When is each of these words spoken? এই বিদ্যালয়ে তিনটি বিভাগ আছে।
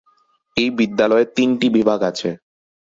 এই 0.57 0.69
বিদ্যালয়ে 0.77 1.25
তিনটি 1.35 1.67
বিভাগ 1.69 1.99
আছে। 2.09 2.29